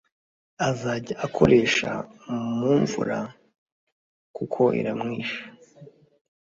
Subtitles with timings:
[0.69, 1.89] Azajya akoresha
[2.59, 3.17] mumvura
[4.35, 5.41] kuko iramwishe